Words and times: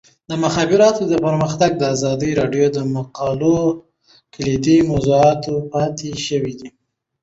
د 0.29 0.31
مخابراتو 0.43 1.03
پرمختګ 1.25 1.71
د 1.77 1.81
ازادي 1.95 2.31
راډیو 2.39 2.65
د 2.77 2.79
مقالو 2.95 3.57
کلیدي 4.33 4.77
موضوع 4.89 5.25
پاتې 5.71 6.09
شوی. 6.25 6.57